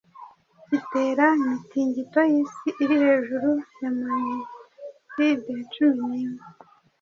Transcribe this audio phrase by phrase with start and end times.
[0.69, 5.41] gitera imitingito y’isi iri hejuru ya magnitudes
[5.73, 6.43] cumi nimwe